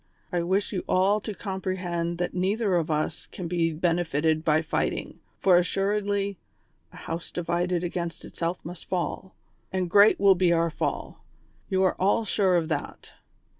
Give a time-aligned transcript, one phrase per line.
[0.31, 5.19] I wish you all to comprehend that neither of us can be benefited by fighting,
[5.37, 6.39] for assuredly'
[6.91, 9.35] a Jiov.se divided against itself must fall,''
[9.71, 11.23] and great will be our fall;
[11.69, 13.13] you are all sure of that.